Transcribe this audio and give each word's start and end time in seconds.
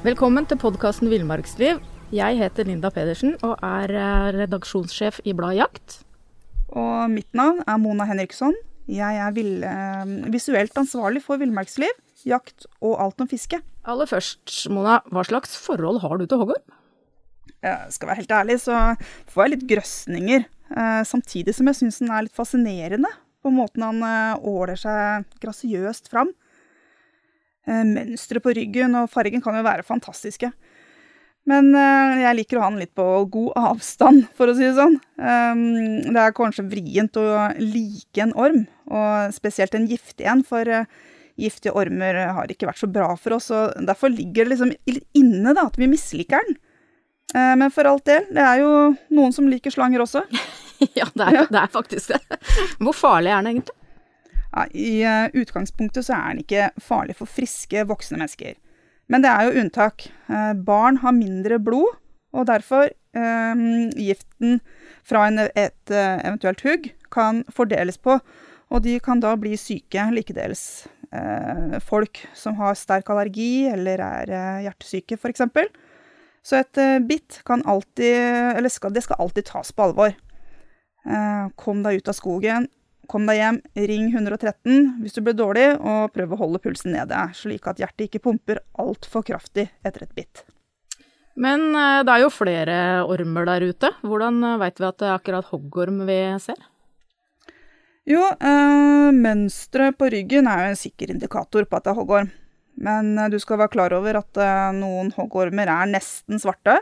Velkommen 0.00 0.46
til 0.48 0.56
podkasten 0.56 1.10
Villmarksliv. 1.12 1.76
Jeg 2.08 2.36
heter 2.38 2.64
Linda 2.64 2.88
Pedersen 2.88 3.34
og 3.44 3.58
er 3.60 3.92
eh, 3.92 4.28
redaksjonssjef 4.32 5.18
i 5.28 5.34
bladet 5.36 5.58
Jakt. 5.58 5.96
Og 6.72 7.12
mitt 7.12 7.28
navn 7.36 7.60
er 7.68 7.76
Mona 7.82 8.06
Henriksson. 8.08 8.56
Jeg 8.88 9.18
er 9.20 9.34
vil, 9.36 9.50
eh, 9.60 10.14
visuelt 10.32 10.80
ansvarlig 10.80 11.20
for 11.20 11.36
villmarksliv, 11.36 11.92
jakt 12.24 12.64
og 12.80 12.96
alt 12.96 13.20
om 13.20 13.28
fiske. 13.28 13.60
Aller 13.84 14.08
først, 14.08 14.48
Mona, 14.72 15.02
hva 15.12 15.26
slags 15.28 15.52
forhold 15.60 16.00
har 16.00 16.16
du 16.16 16.24
til 16.24 16.40
hoggorm? 16.46 16.64
Jeg 17.60 17.92
skal 17.92 18.08
være 18.08 18.22
helt 18.22 18.36
ærlig, 18.40 18.56
så 18.64 18.80
får 19.28 19.44
jeg 19.44 19.52
litt 19.58 19.70
grøsninger. 19.74 20.48
Eh, 20.80 21.02
samtidig 21.12 21.58
som 21.58 21.68
jeg 21.68 21.82
syns 21.82 22.00
den 22.00 22.08
er 22.16 22.24
litt 22.24 22.40
fascinerende 22.40 23.12
på 23.44 23.52
måten 23.52 23.84
han 23.84 24.40
åler 24.40 24.80
seg 24.80 25.28
grasiøst 25.44 26.08
fram. 26.08 26.32
Eh, 27.68 27.84
Mønsteret 27.86 28.44
på 28.44 28.54
ryggen 28.56 28.96
og 28.98 29.10
fargen 29.12 29.42
kan 29.44 29.58
jo 29.58 29.66
være 29.66 29.86
fantastiske. 29.86 30.50
Men 31.48 31.70
eh, 31.74 32.22
jeg 32.24 32.38
liker 32.38 32.58
å 32.58 32.64
ha 32.64 32.70
den 32.72 32.82
litt 32.82 32.94
på 32.96 33.06
god 33.32 33.52
avstand, 33.58 34.26
for 34.38 34.50
å 34.50 34.56
si 34.56 34.66
det 34.66 34.76
sånn. 34.78 34.98
Um, 35.16 35.62
det 36.10 36.22
er 36.22 36.36
kanskje 36.36 36.68
vrient 36.70 37.20
å 37.20 37.26
like 37.60 38.24
en 38.24 38.34
orm, 38.38 38.66
og 38.90 39.36
spesielt 39.36 39.76
en 39.76 39.88
giftig 39.90 40.28
en, 40.28 40.44
for 40.46 40.68
eh, 40.68 40.88
giftige 41.40 41.76
ormer 41.78 42.18
har 42.36 42.52
ikke 42.52 42.68
vært 42.68 42.82
så 42.82 42.90
bra 42.90 43.14
for 43.16 43.38
oss, 43.38 43.48
og 43.54 43.78
derfor 43.88 44.12
ligger 44.12 44.44
det 44.44 44.56
liksom 44.56 44.74
inne 45.16 45.54
da, 45.56 45.70
at 45.70 45.78
vi 45.80 45.88
misliker 45.88 46.42
den. 46.44 46.58
Men 47.30 47.70
for 47.70 47.86
alt 47.86 48.02
del, 48.10 48.24
det 48.34 48.42
er 48.42 48.58
jo 48.58 48.70
noen 49.14 49.30
som 49.32 49.46
liker 49.46 49.70
slanger 49.70 50.02
også. 50.02 50.24
ja, 50.98 51.06
det 51.14 51.28
er, 51.28 51.44
det 51.46 51.60
er 51.60 51.70
faktisk 51.70 52.10
det. 52.10 52.40
Hvor 52.82 52.96
farlig 52.98 53.30
er 53.30 53.38
den 53.38 53.52
egentlig? 53.52 53.79
I 54.74 55.02
eh, 55.06 55.30
utgangspunktet 55.38 56.06
så 56.06 56.16
er 56.16 56.34
den 56.34 56.44
ikke 56.44 56.70
farlig 56.82 57.16
for 57.18 57.30
friske, 57.30 57.84
voksne 57.86 58.18
mennesker. 58.18 58.56
Men 59.10 59.24
det 59.24 59.30
er 59.30 59.46
jo 59.46 59.62
unntak. 59.62 60.08
Eh, 60.30 60.52
barn 60.66 61.00
har 61.04 61.16
mindre 61.16 61.60
blod, 61.62 61.98
og 62.32 62.46
derfor 62.50 62.90
eh, 62.90 63.64
giften 63.98 64.60
fra 65.06 65.26
en, 65.28 65.46
et 65.54 65.94
eh, 65.94 66.22
eventuelt 66.26 66.62
hugg 66.66 66.92
kan 67.10 67.44
fordeles 67.50 67.98
på. 67.98 68.18
Og 68.70 68.82
de 68.84 68.98
kan 69.02 69.22
da 69.22 69.34
bli 69.38 69.56
syke 69.58 70.04
likedeles. 70.14 70.86
Eh, 71.10 71.78
folk 71.82 72.20
som 72.38 72.54
har 72.60 72.76
sterk 72.78 73.08
allergi 73.10 73.66
eller 73.66 73.98
er 74.04 74.30
eh, 74.30 74.58
hjertesyke, 74.68 75.18
f.eks. 75.18 75.42
Så 76.46 76.60
et 76.60 76.78
eh, 76.80 76.98
bitt 77.02 77.40
kan 77.44 77.64
alltid 77.68 78.54
Eller 78.56 78.70
skal, 78.70 78.94
det 78.94 79.02
skal 79.04 79.18
alltid 79.18 79.48
tas 79.50 79.72
på 79.74 79.88
alvor. 79.88 80.14
Kom 81.56 81.80
deg 81.80 81.96
ut 81.96 82.10
av 82.12 82.14
skogen, 82.14 82.66
kom 83.10 83.26
deg 83.28 83.40
hjem, 83.40 83.60
ring 83.90 84.08
113 84.12 85.02
hvis 85.02 85.16
du 85.16 85.20
blir 85.26 85.36
dårlig, 85.36 85.66
og 85.78 86.14
prøv 86.14 86.34
å 86.34 86.40
holde 86.44 86.62
pulsen 86.62 86.94
nede, 86.94 87.26
slik 87.36 87.66
at 87.70 87.82
hjertet 87.82 88.06
ikke 88.06 88.22
pumper 88.28 88.62
altfor 88.78 89.26
kraftig 89.26 89.68
etter 89.82 90.06
et 90.06 90.16
bitt. 90.16 90.44
Men 91.40 91.70
eh, 91.74 92.02
det 92.06 92.14
er 92.14 92.24
jo 92.24 92.34
flere 92.34 92.76
ormer 93.08 93.48
der 93.48 93.70
ute. 93.70 93.94
Hvordan 94.02 94.42
veit 94.60 94.78
vi 94.80 94.88
at 94.88 95.00
det 95.00 95.08
er 95.08 95.16
akkurat 95.16 95.50
hoggorm 95.52 96.04
vi 96.08 96.20
ser? 96.42 96.58
Jo, 98.08 98.22
øh, 98.32 99.10
mønsteret 99.12 99.98
på 100.00 100.08
ryggen 100.10 100.48
er 100.48 100.64
jo 100.64 100.70
en 100.72 100.78
sikker 100.78 101.12
indikator 101.12 101.66
på 101.68 101.76
at 101.76 101.84
det 101.84 101.92
er 101.92 101.98
hoggorm. 101.98 102.30
Men 102.80 103.12
eh, 103.18 103.28
du 103.30 103.38
skal 103.38 103.60
være 103.60 103.74
klar 103.74 103.94
over 103.94 104.18
at 104.22 104.40
eh, 104.40 104.70
noen 104.78 105.12
hoggormer 105.14 105.70
er 105.70 105.90
nesten 105.90 106.40
svarte. 106.40 106.80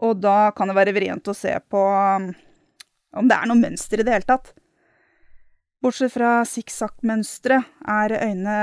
Og 0.00 0.22
da 0.22 0.52
kan 0.56 0.70
det 0.70 0.78
være 0.78 0.94
vrient 0.96 1.28
å 1.28 1.36
se 1.36 1.52
på 1.68 1.80
om 3.10 3.26
det 3.28 3.36
er 3.36 3.48
noe 3.50 3.58
mønster 3.58 4.00
i 4.00 4.06
det 4.06 4.14
hele 4.14 4.28
tatt. 4.28 4.54
Bortsett 5.80 6.12
fra 6.12 6.42
sikksakk-mønsteret 6.44 7.64
er 7.88 8.12
øynene 8.12 8.56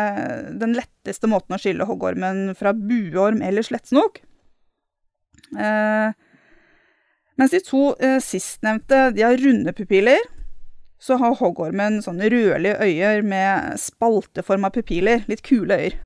den 0.62 0.76
letteste 0.78 1.26
måten 1.30 1.56
å 1.56 1.62
skille 1.62 1.88
hoggormen 1.90 2.54
fra 2.58 2.76
buorm 2.78 3.42
eller 3.42 3.66
slettsnok. 3.66 4.20
Eh, 5.58 6.14
mens 7.42 7.54
de 7.56 7.62
to 7.66 7.96
eh, 7.98 8.20
sistnevnte 8.22 9.08
de 9.18 9.26
har 9.26 9.42
runde 9.42 9.74
pupiller, 9.74 10.22
så 11.02 11.18
har 11.18 11.40
hoggormen 11.42 12.04
sånne 12.06 12.30
rødlige 12.34 12.78
øyer 12.86 13.26
med 13.26 13.82
spalteforma 13.82 14.70
pupiller. 14.74 15.26
Litt 15.30 15.42
kule 15.46 15.74
øyer. 15.74 15.98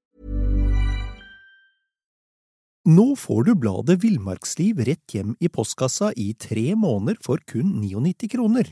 Nå 2.88 3.12
får 3.20 3.44
du 3.46 3.56
bladet 3.60 4.00
Villmarksliv 4.02 4.80
rett 4.88 5.14
hjem 5.14 5.36
i 5.44 5.52
postkassa 5.54 6.16
i 6.18 6.32
tre 6.34 6.72
måneder 6.74 7.20
for 7.22 7.44
kun 7.52 7.76
99 7.84 8.32
kroner. 8.32 8.72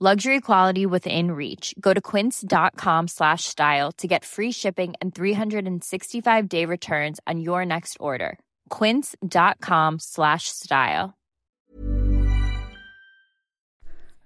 Luxury 0.00 0.40
quality 0.40 0.86
within 0.86 1.32
reach. 1.32 1.74
Go 1.80 1.92
to 1.92 2.00
quince.com 2.00 3.08
slash 3.08 3.42
style 3.42 3.90
to 3.98 4.06
get 4.06 4.24
free 4.24 4.52
shipping 4.52 4.94
and 5.00 5.12
365 5.12 6.48
day 6.48 6.64
returns 6.64 7.18
on 7.26 7.40
your 7.40 7.66
next 7.66 7.96
order. 7.98 8.38
Quince.com 8.70 9.98
slash 9.98 10.44
style. 10.46 11.18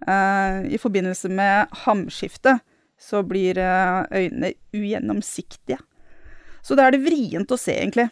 Uh, 0.07 0.69
I 0.69 0.77
forbindelse 0.77 1.29
med 1.29 1.69
hamskiftet 1.73 2.61
så 3.01 3.23
blir 3.23 3.59
eh, 3.59 4.05
øynene 4.13 4.53
ugjennomsiktige. 4.75 5.79
Så 6.63 6.77
da 6.77 6.83
er 6.87 6.91
det 6.91 7.01
vrient 7.07 7.51
å 7.51 7.57
se, 7.57 7.73
egentlig. 7.73 8.11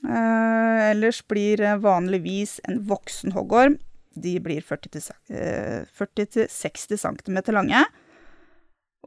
Uh, 0.00 0.88
ellers 0.88 1.20
blir 1.28 1.60
vanligvis 1.84 2.56
en 2.64 2.80
voksen 2.88 3.36
hoggorm 3.36 3.76
De 4.14 4.40
blir 4.42 4.62
40-60 4.64 6.96
cm 6.98 7.38
lange. 7.54 7.84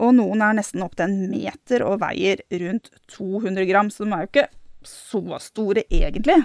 Og 0.02 0.16
noen 0.18 0.41
er 0.41 0.53
nesten 0.58 0.81
opptil 0.86 1.06
en 1.06 1.30
meter 1.30 1.84
og 1.86 2.00
veier 2.02 2.38
rundt 2.64 2.90
200 3.14 3.68
gram, 3.69 3.90
så 3.94 4.06
de 4.06 4.12
er 4.16 4.22
jo 4.24 4.30
ikke 4.31 4.47
så 4.84 5.40
store 5.44 5.81
egentlig. 5.94 6.40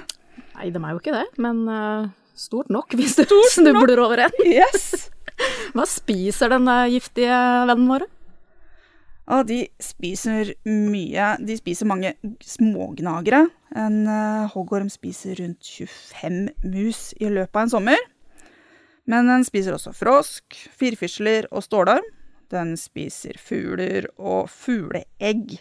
Nei, 0.54 0.68
de 0.70 0.82
er 0.82 0.90
jo 0.92 1.00
ikke 1.00 1.16
det, 1.16 1.26
men 1.42 1.64
uh, 1.70 2.10
stort 2.38 2.68
nok 2.72 2.94
hvis 2.98 3.16
du 3.18 3.38
snubler 3.54 3.98
over 4.02 4.18
en. 4.26 4.44
Yes! 4.58 5.08
Hva 5.74 5.84
spiser 5.86 6.50
den 6.50 6.66
eh, 6.66 6.88
giftige 6.96 7.36
vennen 7.68 7.90
vår? 7.92 8.02
Og 9.28 9.44
de 9.46 9.58
spiser 9.82 10.54
mye. 10.66 11.36
De 11.44 11.56
spiser 11.58 11.86
mange 11.86 12.14
smågnagere. 12.42 13.44
En 13.76 14.00
uh, 14.08 14.48
hoggorm 14.54 14.88
spiser 14.90 15.38
rundt 15.42 15.68
25 15.68 16.48
mus 16.72 17.12
i 17.20 17.28
løpet 17.28 17.54
av 17.54 17.66
en 17.66 17.74
sommer. 17.76 18.00
Men 19.08 19.28
den 19.30 19.44
spiser 19.46 19.76
også 19.76 19.94
frosk, 19.96 20.56
firfisler 20.76 21.48
og 21.48 21.64
stålorm. 21.64 22.04
Den 22.52 22.74
spiser 22.80 23.38
fugler 23.40 24.08
og 24.16 24.48
fugleegg. 24.52 25.58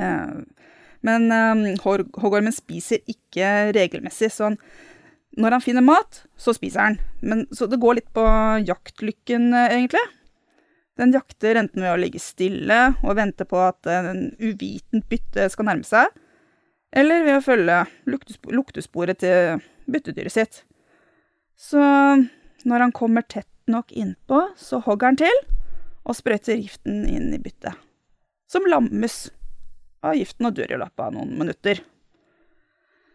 Eh, 0.00 0.38
men 1.06 1.26
eh, 1.32 1.66
hoggormen 1.84 2.54
spiser 2.54 3.04
ikke 3.08 3.72
regelmessig, 3.76 4.32
så 4.32 4.54
når 5.40 5.56
han 5.56 5.62
finner 5.64 5.84
mat, 5.84 6.24
så 6.36 6.54
spiser 6.56 6.88
han. 6.88 6.96
Men, 7.20 7.44
så 7.54 7.68
det 7.70 7.80
går 7.80 8.00
litt 8.00 8.10
på 8.16 8.24
jaktlykken, 8.66 9.52
eh, 9.54 9.76
egentlig. 9.76 10.02
Den 11.00 11.14
jakter 11.16 11.60
enten 11.60 11.84
ved 11.84 11.92
å 11.94 12.00
ligge 12.00 12.20
stille 12.20 12.80
og 13.00 13.16
vente 13.16 13.46
på 13.48 13.60
at 13.62 13.88
en 13.88 14.26
uvitent 14.40 15.06
bytte 15.08 15.46
skal 15.52 15.70
nærme 15.70 15.86
seg, 15.86 16.10
eller 16.92 17.24
ved 17.24 17.38
å 17.38 17.44
følge 17.44 17.78
luktesporet 18.10 19.20
til 19.22 19.62
byttedyret 19.90 20.34
sitt. 20.34 20.64
Så 21.60 21.80
når 22.64 22.86
han 22.86 22.92
kommer 22.96 23.22
tett 23.28 23.48
nok 23.70 23.92
innpå, 23.92 24.40
så 24.56 24.80
hogger 24.86 25.12
han 25.12 25.20
til 25.20 25.36
og 26.08 26.16
sprøyter 26.16 26.56
giften 26.56 27.04
inn 27.06 27.28
i 27.36 27.38
byttet, 27.42 27.76
som 28.50 28.64
lammes 28.66 29.26
av 30.02 30.16
giften 30.16 30.48
og 30.48 30.56
dør 30.56 30.72
i 30.72 30.78
løpet 30.80 31.02
av 31.04 31.12
noen 31.14 31.34
minutter. 31.38 31.82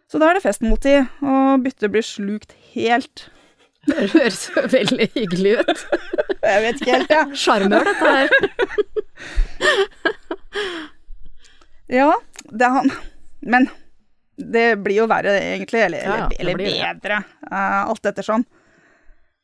Så 0.06 0.22
da 0.22 0.30
er 0.30 0.38
det 0.38 0.46
festmåltid, 0.46 1.10
og 1.26 1.64
byttet 1.66 1.92
blir 1.92 2.06
slukt 2.06 2.54
helt. 2.76 3.26
Det 3.86 4.08
høres 4.16 4.48
veldig 4.74 5.08
hyggelig 5.14 5.52
ut. 5.62 5.82
Jeg 6.46 6.62
vet 6.64 6.80
ikke 6.82 6.96
helt, 6.96 7.12
jeg. 7.14 7.26
Sjarmør, 7.38 7.86
dette 7.86 8.06
her. 8.14 8.28
Ja, 11.86 12.08
det 12.50 12.66
er 12.66 12.74
han. 12.80 12.90
Men 13.46 13.68
det 14.38 14.76
blir 14.84 15.02
jo 15.04 15.08
verre, 15.10 15.34
egentlig. 15.40 15.82
Eller, 15.88 16.06
Ja, 16.06 16.30
eller, 16.40 16.60
bedre. 16.60 17.22
uh, 17.52 17.90
alt 17.90 18.06
ettersom. 18.12 18.46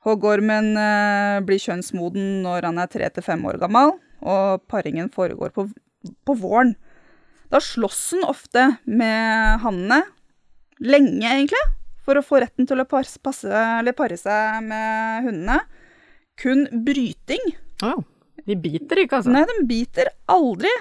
Hoggormen 0.05 0.71
uh, 0.77 1.39
blir 1.45 1.61
kjønnsmoden 1.61 2.41
når 2.45 2.67
han 2.69 2.79
er 2.81 2.89
tre 2.91 3.09
til 3.13 3.23
fem 3.25 3.43
år 3.45 3.59
gammel, 3.61 3.93
og 4.21 4.63
paringen 4.71 5.11
foregår 5.13 5.53
på, 5.55 5.67
på 6.25 6.35
våren. 6.41 6.73
Da 7.51 7.59
slåss 7.61 8.01
han 8.15 8.25
ofte 8.31 8.65
med 8.87 9.61
hannene, 9.61 10.01
lenge 10.81 11.27
egentlig, 11.27 11.61
for 12.01 12.17
å 12.17 12.25
få 12.25 12.39
retten 12.41 12.65
til 12.65 12.81
å 12.81 12.87
passe, 12.89 13.51
pare 13.97 14.17
seg 14.17 14.63
med 14.65 15.27
hundene. 15.27 15.59
Kun 16.41 16.63
bryting 16.85 17.51
Å, 17.85 17.91
de 18.47 18.55
biter 18.57 19.03
ikke, 19.03 19.19
altså. 19.19 19.29
Nei, 19.35 19.43
de 19.45 19.65
biter 19.69 20.09
aldri. 20.31 20.71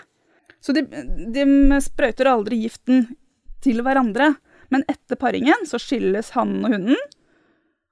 Så 0.65 0.73
de, 0.77 0.85
de 1.35 1.45
sprøyter 1.85 2.31
aldri 2.31 2.63
giften 2.63 3.09
til 3.65 3.83
hverandre. 3.85 4.35
Men 4.71 4.85
etter 4.91 5.19
paringen 5.19 5.67
så 5.67 5.81
skilles 5.83 6.33
hannen 6.37 6.67
og 6.67 6.75
hunden, 6.77 7.01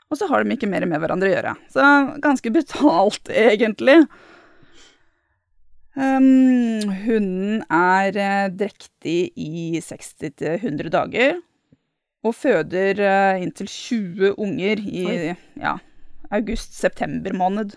og 0.08 0.16
så 0.16 0.28
har 0.30 0.44
de 0.44 0.54
ikke 0.54 0.70
mer 0.70 0.86
med 0.88 1.02
hverandre 1.02 1.28
å 1.28 1.34
gjøre. 1.34 1.54
Så 1.72 1.84
ganske 2.24 2.52
brutalt, 2.54 3.32
egentlig. 3.50 3.98
Um, 5.98 6.86
hunden 7.02 7.64
er 7.74 8.14
eh, 8.22 8.46
drektig 8.54 9.32
i 9.34 9.80
60-100 9.82 10.92
dager, 10.94 11.40
og 12.26 12.34
føder 12.34 13.02
uh, 13.02 13.42
inntil 13.42 13.68
20 13.70 14.38
unger 14.38 14.80
i 14.82 15.04
ja, 15.58 15.74
august-september 16.34 17.34
måned. 17.38 17.74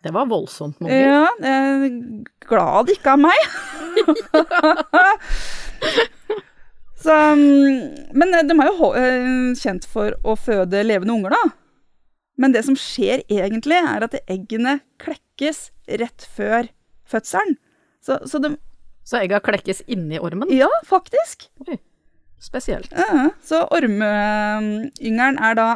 Det 0.00 0.14
var 0.14 0.30
voldsomt 0.30 0.78
mange. 0.80 0.96
Ja, 0.96 1.26
er 1.44 1.84
glad 2.46 2.88
det 2.88 2.96
ikke 2.98 3.14
er 3.14 3.22
meg. 3.26 3.40
Så, 7.00 7.14
mm, 7.14 8.12
men 8.12 8.34
de 8.48 8.56
er 8.56 8.68
jo 8.68 8.90
eh, 8.98 9.30
kjent 9.56 9.86
for 9.88 10.16
å 10.26 10.36
føde 10.36 10.82
levende 10.84 11.16
unger, 11.16 11.32
da. 11.36 11.54
Men 12.40 12.54
det 12.56 12.64
som 12.66 12.76
skjer 12.78 13.22
egentlig, 13.28 13.76
er 13.76 14.04
at 14.04 14.16
eggene 14.20 14.78
klekkes 15.00 15.70
rett 16.00 16.24
før 16.36 16.68
fødselen. 17.08 17.56
Så, 18.04 18.20
så 18.28 18.40
de 18.40 18.56
Så 19.04 19.16
egga 19.18 19.40
klekkes 19.42 19.80
inni 19.90 20.20
ormen? 20.20 20.48
Ja, 20.54 20.68
faktisk. 20.86 21.48
Spesielt. 22.40 22.92
Ja, 22.94 23.30
så 23.42 23.64
ormeyngelen 23.74 25.40
er 25.40 25.56
da 25.58 25.68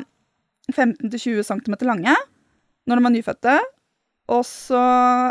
15-20 0.70 1.43
cm 1.43 1.75
lange 1.88 2.15
når 2.87 3.00
de 3.00 3.09
er 3.09 3.15
nyfødte. 3.17 3.56
Og 4.32 4.44
så 4.49 4.81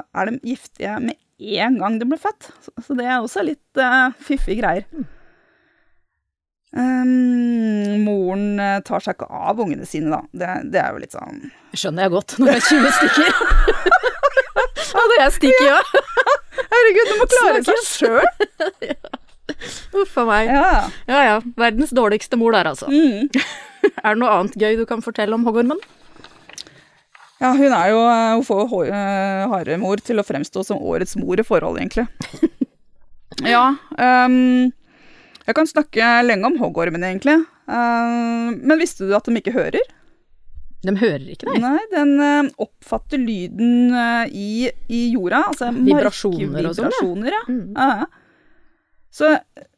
er 0.04 0.30
de 0.30 0.42
giftige 0.44 0.98
med 1.06 1.22
en 1.63 1.80
gang 1.80 1.98
de 2.01 2.10
blir 2.10 2.22
født. 2.22 2.50
Så, 2.66 2.74
så 2.89 2.98
det 2.98 3.07
er 3.07 3.22
også 3.22 3.46
litt 3.46 3.81
uh, 3.81 4.12
fiffige 4.22 4.60
greier. 4.62 4.86
Um, 6.74 8.02
moren 8.02 8.58
eh, 8.58 8.80
tar 8.81 9.04
seg 9.06 9.14
ikke 9.14 9.28
av 9.30 9.60
ungene 9.62 9.86
sine, 9.86 10.10
da. 10.10 10.24
Det, 10.34 10.54
det 10.74 10.80
er 10.81 10.96
jo 10.96 11.02
litt 11.04 11.14
sånn 11.14 11.44
Skjønner 11.78 12.08
jeg 12.08 12.14
godt, 12.16 12.34
når 12.42 12.50
det 12.50 12.56
er 12.56 12.66
20 12.66 12.96
stykker. 12.98 13.30
Hadde 14.98 15.20
jeg 15.20 15.36
stikket, 15.36 15.68
ja. 15.68 15.78
Herregud, 16.74 17.12
du 17.12 17.20
må 17.20 17.28
klare 17.30 17.62
seg 17.68 17.86
sjøl! 17.86 18.25
Uff 20.02 20.18
a 20.18 20.25
meg. 20.28 20.50
Ja. 20.50 20.84
Ja 21.10 21.22
ja. 21.28 21.38
Verdens 21.60 21.94
dårligste 21.96 22.38
mor 22.42 22.56
der, 22.56 22.70
altså. 22.74 22.90
Mm. 22.90 23.30
Er 24.04 24.14
det 24.16 24.20
noe 24.22 24.31
annet 24.34 24.58
gøy 24.60 24.78
du 24.80 24.86
kan 24.90 25.04
fortelle 25.06 25.36
om 25.38 25.46
hoggormen? 25.48 25.81
ja, 27.44 27.50
hun 27.52 27.74
er 27.75 27.90
jo 27.92 27.98
eh, 28.08 28.34
Hun 28.38 28.46
får 28.48 28.62
jo 28.64 28.84
eh, 28.88 29.42
haremor 29.52 30.00
til 30.00 30.22
å 30.22 30.24
fremstå 30.24 30.64
som 30.64 30.80
årets 30.80 31.18
mor 31.20 31.42
i 31.42 31.46
forhold, 31.46 31.81
egentlig. 31.81 32.06
ja. 33.44 33.66
Um, 33.98 34.72
jeg 35.48 35.57
kan 35.57 35.68
snakke 35.68 36.13
lenge 36.24 36.48
om 36.48 36.56
hoggormen, 36.62 37.04
egentlig. 37.04 37.42
Uh, 37.68 38.54
men 38.56 38.80
visste 38.80 39.07
du 39.07 39.13
at 39.18 39.28
de 39.28 39.36
ikke 39.40 39.56
hører? 39.56 39.92
De 40.84 40.94
hører 41.00 41.30
ikke, 41.31 41.48
nei. 41.48 41.60
Nei, 41.63 41.81
den 41.94 42.13
uh, 42.19 42.50
oppfatter 42.63 43.22
lyden 43.22 43.94
uh, 43.95 44.25
i, 44.28 44.68
i 44.92 45.04
jorda, 45.13 45.45
altså 45.54 45.72
Vibrasjoner 45.75 46.68
og 46.68 46.75
sånn, 46.80 47.28
ja. 47.28 47.38
ja. 47.38 47.44
Mm. 47.48 47.75
Ja. 47.75 48.07
Så 49.13 49.31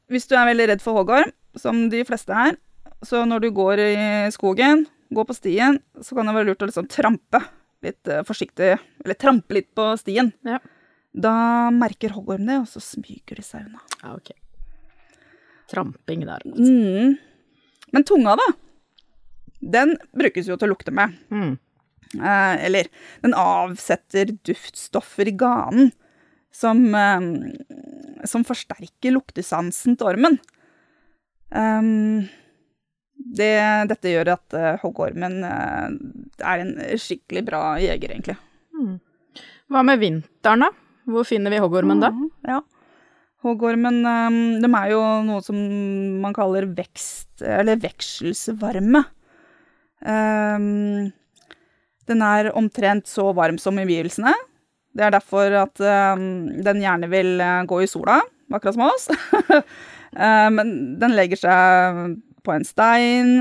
hvis 0.09 0.29
du 0.29 0.38
er 0.38 0.50
veldig 0.50 0.69
redd 0.71 0.85
for 0.85 0.97
hoggorm, 1.01 1.33
som 1.59 1.85
de 1.91 2.01
fleste 2.07 2.33
er, 2.33 2.57
så 3.06 3.21
når 3.27 3.45
du 3.45 3.51
går 3.56 3.81
i 3.83 3.97
skogen, 4.33 4.85
går 5.13 5.27
på 5.29 5.38
stien, 5.38 5.77
så 6.01 6.18
kan 6.18 6.29
det 6.29 6.33
være 6.38 6.50
lurt 6.50 6.65
å 6.65 6.69
liksom 6.71 6.89
trampe 6.89 7.41
litt 7.85 8.09
forsiktig, 8.25 8.71
eller 9.03 9.18
trampe 9.21 9.59
litt 9.59 9.69
på 9.77 9.91
stien. 10.01 10.31
Ja. 10.47 10.57
Da 11.15 11.35
merker 11.71 12.15
hoggorm 12.15 12.50
det, 12.50 12.57
og 12.63 12.68
så 12.71 12.81
smyger 12.83 13.38
de 13.38 13.45
seg 13.45 13.68
unna. 13.68 13.83
Ja, 14.01 14.15
ok. 14.18 14.33
Tramping 15.71 16.25
der. 16.27 16.45
Mm. 16.45 17.15
Men 17.95 18.07
tunga, 18.07 18.35
da, 18.39 18.47
den 19.62 19.95
brukes 20.15 20.50
jo 20.50 20.57
til 20.59 20.69
å 20.69 20.73
lukte 20.75 20.94
med. 20.95 21.15
Mm. 21.33 21.56
Eh, 22.15 22.65
eller 22.67 22.89
den 23.23 23.35
avsetter 23.38 24.35
duftstoffer 24.45 25.29
i 25.31 25.35
ganen 25.35 25.91
som, 26.53 26.83
eh, 26.95 28.25
som 28.27 28.45
forsterker 28.47 29.15
luktesansen 29.15 29.97
til 29.97 30.13
ormen. 30.13 30.39
Um, 31.56 32.25
det, 33.15 33.53
dette 33.88 34.11
gjør 34.11 34.33
at 34.33 34.56
uh, 34.57 34.71
hoggormen 34.81 35.38
uh, 35.45 35.94
er 36.44 36.63
en 36.63 36.73
skikkelig 37.00 37.45
bra 37.47 37.61
jeger, 37.79 38.11
egentlig. 38.11 38.35
Hva 39.71 39.83
med 39.88 40.01
vinteren, 40.01 40.65
da? 40.65 40.71
Hvor 41.06 41.27
finner 41.27 41.53
vi 41.53 41.61
hoggormen 41.61 42.01
da? 42.01 42.09
Ja. 43.45 43.75
men 43.77 44.01
um, 44.06 44.39
de 44.62 44.69
er 44.80 44.89
jo 44.92 45.01
noe 45.27 45.44
som 45.45 45.57
man 46.24 46.33
kaller 46.33 46.65
vekst, 46.65 47.30
eller 47.42 47.77
vekselsvarme. 47.77 49.03
Um, 50.06 51.12
den 52.09 52.21
er 52.21 52.51
omtrent 52.57 53.09
så 53.09 53.31
varm 53.38 53.57
som 53.62 53.77
omgivelsene. 53.77 54.33
Det 54.95 55.03
er 55.03 55.13
derfor 55.15 55.53
at 55.65 55.81
um, 56.18 56.47
den 56.63 56.81
gjerne 56.83 57.09
vil 57.12 57.36
uh, 57.42 57.65
gå 57.68 57.81
i 57.83 57.89
sola, 57.89 58.21
akkurat 58.53 58.77
som 58.77 58.86
oss. 58.88 59.09
Uh, 60.15 60.50
men 60.57 60.95
den 61.01 61.18
legger 61.18 61.42
seg 61.42 62.15
på 62.45 62.53
en 62.53 62.68
stein 62.68 63.33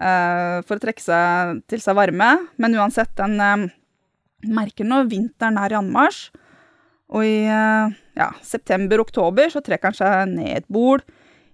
uh, 0.00 0.64
for 0.66 0.76
å 0.76 0.82
trekke 0.82 1.04
seg 1.04 1.62
til 1.70 1.82
seg 1.84 1.98
varme. 1.98 2.32
Men 2.60 2.76
uansett, 2.76 3.14
den 3.16 3.70
merker 4.46 4.88
når 4.88 5.08
vinteren 5.12 5.60
er 5.60 5.72
i 5.72 5.80
anmarsj. 5.80 6.26
Og 7.14 7.22
i 7.22 7.44
eh, 7.46 7.94
ja, 8.18 8.30
september-oktober 8.42 9.52
så 9.52 9.62
trekker 9.64 9.92
han 9.92 9.98
seg 9.98 10.32
ned 10.32 10.52
et 10.58 10.68
bol, 10.72 11.04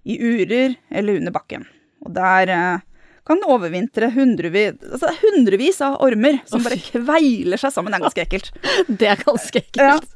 i 0.03 0.17
urer 0.19 0.73
eller 0.91 1.21
under 1.21 1.33
bakken. 1.35 1.67
Og 2.03 2.11
der 2.15 2.51
eh, 2.51 2.81
kan 3.23 3.39
det 3.39 3.51
overvintre 3.51 4.09
hundrevis, 4.11 4.75
altså 4.83 5.13
hundrevis 5.21 5.79
av 5.85 6.01
ormer 6.03 6.41
som 6.49 6.63
bare 6.65 6.79
kveiler 6.81 7.61
seg 7.61 7.71
sammen. 7.75 7.93
Det 7.93 8.01
er 8.01 8.07
ganske 8.07 8.25
ekkelt. 8.25 8.51
Det 8.99 9.11
er 9.13 9.23
ganske 9.23 9.61
ekkelt. 9.63 10.09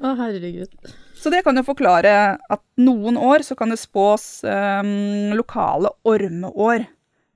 Å, 0.00 0.14
herregud. 0.18 0.94
Så 1.16 1.30
det 1.32 1.42
kan 1.46 1.56
jo 1.58 1.64
forklare 1.66 2.12
at 2.36 2.62
noen 2.78 3.16
år 3.18 3.44
så 3.46 3.56
kan 3.58 3.72
det 3.72 3.78
spås 3.80 4.44
um, 4.44 5.32
lokale 5.36 5.90
ormeår. 6.06 6.84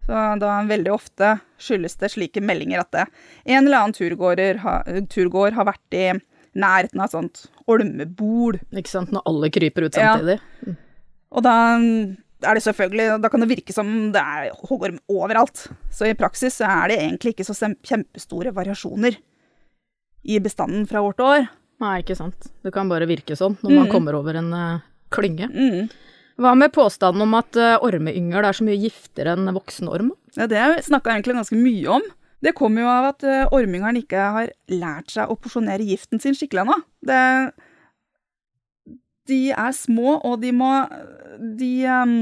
Så 0.06 0.24
da 0.40 0.56
veldig 0.68 0.92
ofte 0.92 1.36
skyldes 1.60 1.96
det 2.00 2.10
slike 2.12 2.42
meldinger 2.44 2.82
at 2.82 2.90
det, 2.94 3.06
en 3.52 3.66
eller 3.66 3.82
annen 3.82 3.96
turgåer 3.96 4.60
ha, 4.64 4.80
turgåer 5.12 5.56
har 5.56 5.68
vært 5.68 5.96
i 5.96 6.06
nærheten 6.56 6.98
av 7.00 7.06
et 7.06 7.14
sånt 7.14 7.44
olmebol. 7.70 8.58
Ikke 8.74 8.90
sant, 8.90 9.12
når 9.14 9.22
alle 9.26 9.50
kryper 9.54 9.86
ut 9.86 9.96
Ja. 9.96 10.16
samtidig. 10.16 10.76
Og 11.30 11.42
da 11.46 11.54
er 12.42 12.54
det 12.56 12.62
selvfølgelig, 12.64 13.20
da 13.22 13.28
kan 13.28 13.40
det 13.44 13.48
virke 13.50 13.72
som 13.76 14.12
det 14.12 14.20
er 14.20 14.50
hoggorm 14.66 14.98
overalt. 15.08 15.68
Så 15.92 16.08
i 16.10 16.14
praksis 16.14 16.56
så 16.58 16.66
er 16.66 16.88
det 16.88 16.98
egentlig 16.98 17.34
ikke 17.36 17.46
så 17.46 17.54
kjempestore 17.86 18.52
variasjoner 18.56 19.16
i 20.24 20.38
bestanden 20.40 20.86
fra 20.88 21.00
år 21.04 21.16
til 21.16 21.24
år. 21.24 21.48
Nei, 21.80 22.02
ikke 22.02 22.16
sant. 22.16 22.50
Det 22.64 22.72
kan 22.74 22.88
bare 22.88 23.06
virke 23.08 23.36
sånn 23.36 23.56
når 23.62 23.70
man 23.70 23.86
Mm. 23.86 23.90
kommer 23.92 24.14
over 24.18 24.34
en 24.36 24.52
uh, 24.52 24.80
klynge. 25.10 25.48
Mm. 25.48 25.90
Hva 26.40 26.54
med 26.56 26.72
påstanden 26.72 27.22
om 27.22 27.34
at 27.34 27.56
uh, 27.56 27.78
ormeyngel 27.84 28.44
er 28.44 28.52
så 28.56 28.64
mye 28.64 28.80
giftigere 28.80 29.36
enn 29.36 29.52
voksen 29.54 29.88
orm? 29.88 30.10
Ja, 30.36 30.46
det 30.46 30.84
snakka 30.84 31.12
jeg 31.12 31.22
egentlig 31.22 31.36
ganske 31.40 31.56
mye 31.56 31.86
om. 31.88 32.02
Det 32.40 32.54
kommer 32.56 32.84
jo 32.84 32.90
av 32.90 33.08
at 33.10 33.26
uh, 33.26 33.52
ormyngelen 33.52 34.00
ikke 34.00 34.28
har 34.36 34.52
lært 34.72 35.12
seg 35.12 35.28
å 35.28 35.36
porsjonere 35.36 35.84
giften 35.84 36.22
sin 36.22 36.36
skikkelig 36.36 36.64
ennå. 36.64 36.78
De 39.28 39.40
er 39.52 39.74
små, 39.76 40.16
og 40.26 40.40
de 40.42 40.50
må 40.56 40.70
De 41.60 41.70
um, 41.86 42.14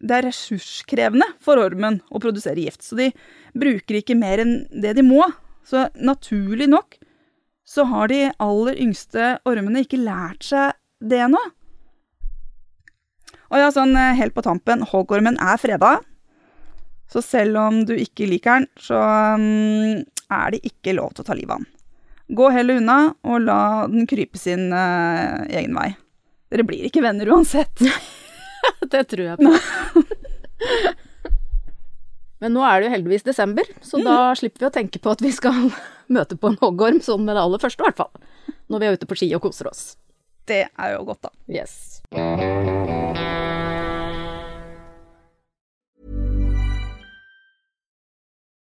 Det 0.00 0.16
er 0.16 0.26
ressurskrevende 0.26 1.28
for 1.44 1.60
ormen 1.60 2.00
å 2.10 2.22
produsere 2.22 2.64
gift, 2.64 2.82
så 2.86 2.96
de 2.98 3.10
bruker 3.52 4.00
ikke 4.00 4.16
mer 4.18 4.42
enn 4.42 4.54
det 4.72 4.96
de 4.96 5.04
må. 5.06 5.22
Så 5.68 5.86
naturlig 6.00 6.70
nok 6.72 6.96
så 7.70 7.84
har 7.86 8.08
de 8.10 8.24
aller 8.42 8.78
yngste 8.82 9.36
ormene 9.46 9.84
ikke 9.84 10.00
lært 10.00 10.48
seg 10.48 10.72
det 10.98 11.20
ennå. 11.22 11.40
Og 13.50 13.58
ja, 13.58 13.68
sånn 13.74 13.94
eh, 13.98 14.16
helt 14.18 14.34
på 14.34 14.42
tampen, 14.46 14.82
hoggormen 14.86 15.38
er 15.42 15.58
freda. 15.60 15.98
Så 17.10 17.22
selv 17.26 17.58
om 17.58 17.82
du 17.86 17.96
ikke 17.98 18.28
liker 18.30 18.60
den, 18.60 18.68
så 18.78 19.00
um, 19.34 20.02
er 20.30 20.54
det 20.54 20.62
ikke 20.68 20.94
lov 20.94 21.14
til 21.14 21.24
å 21.24 21.28
ta 21.30 21.34
livet 21.34 21.56
av 21.56 21.64
den. 21.64 21.70
Gå 22.38 22.50
heller 22.54 22.78
unna, 22.78 22.98
og 23.26 23.42
la 23.42 23.62
den 23.90 24.06
krype 24.10 24.38
sin 24.38 24.68
uh, 24.70 25.42
egen 25.50 25.74
vei. 25.74 25.90
Dere 26.50 26.66
blir 26.66 26.86
ikke 26.86 27.02
venner 27.02 27.30
uansett. 27.34 27.82
Det 28.92 29.02
tror 29.10 29.26
jeg 29.26 29.38
på. 29.40 29.50
Men 32.40 32.54
nå 32.56 32.62
er 32.64 32.80
det 32.80 32.88
jo 32.88 32.94
heldigvis 32.94 33.26
desember, 33.26 33.66
så 33.84 34.00
da 34.04 34.30
slipper 34.38 34.64
vi 34.64 34.68
å 34.70 34.72
tenke 34.72 35.02
på 35.02 35.12
at 35.12 35.20
vi 35.24 35.32
skal 35.34 35.68
møte 36.14 36.38
på 36.40 36.52
en 36.52 36.60
hoggorm 36.62 37.02
sånn 37.04 37.26
med 37.26 37.36
det 37.36 37.42
aller 37.44 37.62
første, 37.62 37.82
i 37.82 37.88
hvert 37.88 38.00
fall. 38.00 38.56
Når 38.70 38.80
vi 38.80 38.88
er 38.88 38.96
ute 38.96 39.10
på 39.10 39.18
ski 39.18 39.32
og 39.36 39.44
koser 39.44 39.68
oss. 39.72 39.84
Det 40.48 40.64
er 40.70 40.94
jo 40.94 41.04
godt, 41.10 41.28
da. 41.28 41.34
Yes. 41.50 42.00